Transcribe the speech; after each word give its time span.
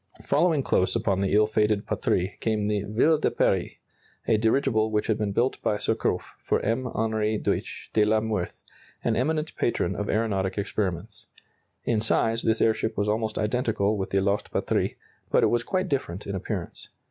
]Following 0.25 0.63
close 0.63 0.95
upon 0.95 1.19
the 1.21 1.31
ill 1.35 1.45
fated 1.45 1.85
"Patrie" 1.85 2.35
came 2.39 2.65
the 2.67 2.85
"Ville 2.89 3.19
de 3.19 3.29
Paris," 3.29 3.73
a 4.27 4.35
dirigible 4.37 4.89
which 4.89 5.05
had 5.05 5.15
been 5.19 5.31
built 5.31 5.61
by 5.61 5.77
Surcouf 5.77 6.33
for 6.39 6.59
M. 6.61 6.87
Henri 6.87 7.37
Deutsch 7.37 7.91
de 7.93 8.03
la 8.03 8.19
Meurthe, 8.19 8.63
an 9.03 9.15
eminent 9.15 9.55
patron 9.55 9.95
of 9.95 10.09
aeronautic 10.09 10.57
experiments. 10.57 11.27
In 11.83 12.01
size 12.01 12.41
this 12.41 12.61
airship 12.61 12.97
was 12.97 13.07
almost 13.07 13.37
identical 13.37 13.95
with 13.95 14.09
the 14.09 14.21
lost 14.21 14.49
"Patrie," 14.51 14.97
but 15.29 15.43
it 15.43 15.51
was 15.51 15.61
quite 15.63 15.87
different 15.87 16.25
in 16.25 16.33
appearance. 16.33 16.89